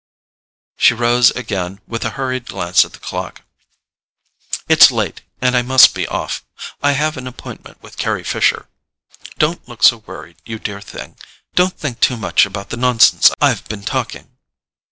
[0.79, 3.43] She rose again with a hurried glance at the clock.
[4.67, 8.67] "It's late, and I must be off—I have an appointment with Carry Fisher.
[9.37, 13.83] Don't look so worried, you dear thing—don't think too much about the nonsense I've been
[13.83, 14.31] talking."